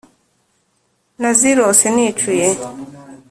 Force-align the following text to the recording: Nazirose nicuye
Nazirose 1.21 1.85
nicuye 1.95 2.47